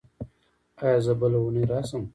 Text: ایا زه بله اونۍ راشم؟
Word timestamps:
ایا 0.83 0.99
زه 1.05 1.13
بله 1.19 1.37
اونۍ 1.41 1.63
راشم؟ 1.71 2.03